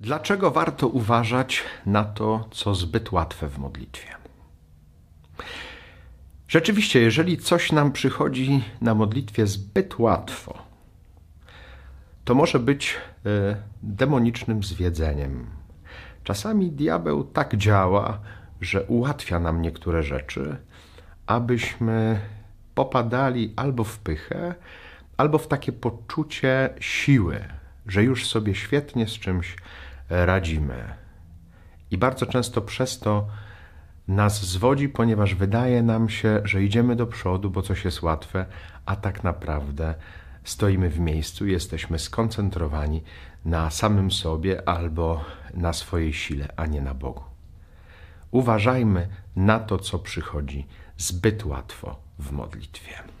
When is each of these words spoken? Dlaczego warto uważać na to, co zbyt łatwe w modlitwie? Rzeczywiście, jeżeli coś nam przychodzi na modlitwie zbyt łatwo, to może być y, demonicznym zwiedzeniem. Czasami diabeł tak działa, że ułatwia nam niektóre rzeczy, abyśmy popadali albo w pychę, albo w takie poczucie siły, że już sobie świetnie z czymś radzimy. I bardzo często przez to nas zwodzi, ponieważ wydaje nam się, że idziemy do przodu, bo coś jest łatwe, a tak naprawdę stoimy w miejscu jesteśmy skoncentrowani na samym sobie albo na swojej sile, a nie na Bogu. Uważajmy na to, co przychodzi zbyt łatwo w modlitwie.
Dlaczego 0.00 0.50
warto 0.50 0.88
uważać 0.88 1.62
na 1.86 2.04
to, 2.04 2.48
co 2.50 2.74
zbyt 2.74 3.12
łatwe 3.12 3.48
w 3.48 3.58
modlitwie? 3.58 4.08
Rzeczywiście, 6.48 7.00
jeżeli 7.00 7.38
coś 7.38 7.72
nam 7.72 7.92
przychodzi 7.92 8.64
na 8.80 8.94
modlitwie 8.94 9.46
zbyt 9.46 9.98
łatwo, 9.98 10.58
to 12.24 12.34
może 12.34 12.58
być 12.58 12.96
y, 13.26 13.56
demonicznym 13.82 14.62
zwiedzeniem. 14.62 15.46
Czasami 16.24 16.72
diabeł 16.72 17.24
tak 17.24 17.56
działa, 17.56 18.20
że 18.60 18.84
ułatwia 18.84 19.40
nam 19.40 19.62
niektóre 19.62 20.02
rzeczy, 20.02 20.56
abyśmy 21.26 22.20
popadali 22.74 23.52
albo 23.56 23.84
w 23.84 23.98
pychę, 23.98 24.54
albo 25.16 25.38
w 25.38 25.48
takie 25.48 25.72
poczucie 25.72 26.70
siły, 26.80 27.44
że 27.86 28.04
już 28.04 28.26
sobie 28.26 28.54
świetnie 28.54 29.06
z 29.06 29.12
czymś 29.12 29.56
radzimy. 30.10 30.94
I 31.90 31.98
bardzo 31.98 32.26
często 32.26 32.60
przez 32.60 32.98
to 32.98 33.26
nas 34.08 34.42
zwodzi, 34.44 34.88
ponieważ 34.88 35.34
wydaje 35.34 35.82
nam 35.82 36.08
się, 36.08 36.40
że 36.44 36.62
idziemy 36.62 36.96
do 36.96 37.06
przodu, 37.06 37.50
bo 37.50 37.62
coś 37.62 37.84
jest 37.84 38.02
łatwe, 38.02 38.46
a 38.86 38.96
tak 38.96 39.24
naprawdę 39.24 39.94
stoimy 40.44 40.90
w 40.90 41.00
miejscu 41.00 41.46
jesteśmy 41.46 41.98
skoncentrowani 41.98 43.02
na 43.44 43.70
samym 43.70 44.10
sobie 44.10 44.68
albo 44.68 45.24
na 45.54 45.72
swojej 45.72 46.12
sile, 46.12 46.48
a 46.56 46.66
nie 46.66 46.80
na 46.80 46.94
Bogu. 46.94 47.22
Uważajmy 48.30 49.08
na 49.36 49.60
to, 49.60 49.78
co 49.78 49.98
przychodzi 49.98 50.66
zbyt 50.96 51.44
łatwo 51.44 51.96
w 52.18 52.32
modlitwie. 52.32 53.19